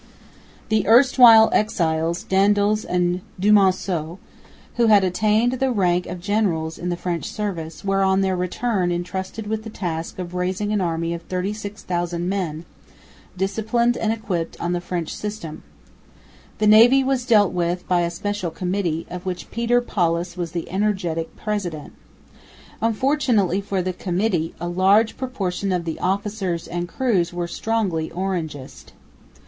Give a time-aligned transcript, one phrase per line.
[0.69, 4.17] The erstwhile exiles, Daendels and Dumonceau,
[4.77, 8.91] who had attained the rank of generals in the French service, were on their return
[8.91, 12.65] entrusted with the task of raising an army of 36,000 men,
[13.37, 15.61] disciplined and equipped on the French system.
[16.57, 20.67] The navy was dealt with by a special Committee, of which Pieter Paulus was the
[20.71, 21.93] energetic president.
[22.81, 28.93] Unfortunately for the Committee, a large proportion of the officers and crews were strongly Orangist.